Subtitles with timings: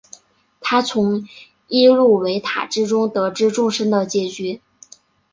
[0.61, 1.25] 他从
[1.67, 4.59] 伊露维塔之中得知众生的结局。